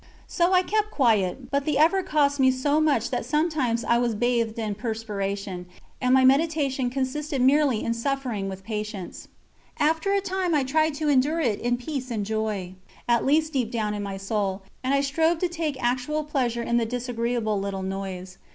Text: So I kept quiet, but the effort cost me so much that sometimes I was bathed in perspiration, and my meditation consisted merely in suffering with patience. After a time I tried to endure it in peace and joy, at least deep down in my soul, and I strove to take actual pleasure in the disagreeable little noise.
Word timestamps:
So 0.25 0.51
I 0.51 0.63
kept 0.63 0.89
quiet, 0.89 1.51
but 1.51 1.63
the 1.63 1.77
effort 1.77 2.07
cost 2.07 2.39
me 2.39 2.49
so 2.49 2.81
much 2.81 3.11
that 3.11 3.23
sometimes 3.23 3.83
I 3.83 3.99
was 3.99 4.15
bathed 4.15 4.57
in 4.57 4.73
perspiration, 4.73 5.67
and 6.01 6.11
my 6.11 6.25
meditation 6.25 6.89
consisted 6.89 7.39
merely 7.39 7.83
in 7.83 7.93
suffering 7.93 8.49
with 8.49 8.63
patience. 8.63 9.27
After 9.77 10.11
a 10.11 10.19
time 10.19 10.55
I 10.55 10.63
tried 10.63 10.95
to 10.95 11.07
endure 11.09 11.39
it 11.41 11.59
in 11.59 11.77
peace 11.77 12.09
and 12.09 12.25
joy, 12.25 12.73
at 13.07 13.23
least 13.27 13.53
deep 13.53 13.69
down 13.69 13.93
in 13.93 14.01
my 14.01 14.17
soul, 14.17 14.63
and 14.83 14.91
I 14.95 15.01
strove 15.01 15.37
to 15.37 15.47
take 15.47 15.77
actual 15.79 16.23
pleasure 16.23 16.63
in 16.63 16.77
the 16.77 16.85
disagreeable 16.87 17.59
little 17.59 17.83
noise. 17.83 18.39